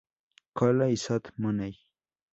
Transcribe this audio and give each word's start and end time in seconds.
Cole 0.55 0.89
y 0.93 0.97
Zoot 0.97 1.31
Money. 1.37 1.77